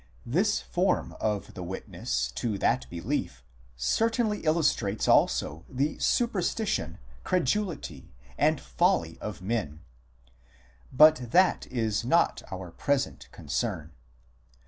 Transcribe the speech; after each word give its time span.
This 0.25 0.61
form 0.61 1.15
of 1.21 1.53
the 1.53 1.61
witness 1.61 2.31
to 2.31 2.57
that 2.57 2.89
belief 2.89 3.43
certainly 3.75 4.39
illustrates 4.39 5.07
also 5.07 5.63
the 5.69 5.99
superstition, 5.99 6.97
credulity, 7.23 8.11
and 8.35 8.59
folly 8.59 9.19
of 9.21 9.43
men; 9.43 9.81
but 10.91 11.29
that 11.29 11.67
is 11.67 12.03
not 12.03 12.41
our 12.51 12.71
present 12.71 13.29
concern. 13.31 13.91